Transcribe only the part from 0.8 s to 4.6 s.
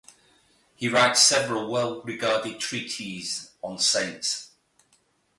writes several well-regarded treatises on saints.